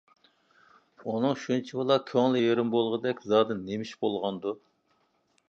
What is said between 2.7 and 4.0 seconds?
بولغۇدەك زادى نېمىش